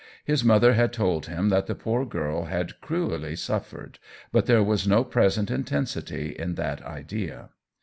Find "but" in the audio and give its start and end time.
4.31-4.47